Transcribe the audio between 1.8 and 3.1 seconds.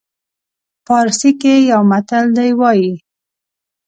متل دی وایي.